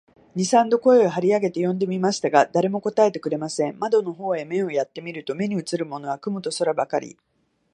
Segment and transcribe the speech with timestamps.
[0.33, 3.77] 二三度声を張り上げて呼んでみましたが、誰も答えてくれません。
[3.77, 7.17] 窓の方へ目をやって見ると、目にうつるものは雲と空ばかり、